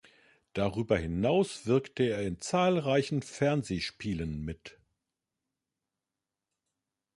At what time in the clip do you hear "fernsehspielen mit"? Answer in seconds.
3.21-4.79